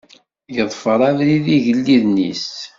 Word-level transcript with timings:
Yeḍfer 0.55 0.99
abrid 1.09 1.45
igelliden-is. 1.57 2.47